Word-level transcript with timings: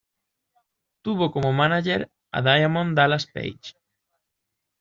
Tuvo 1.03 1.31
como 1.31 1.53
mánager 1.53 2.11
a 2.31 2.41
Diamond 2.41 2.95
Dallas 2.97 3.27
Page. 3.27 3.75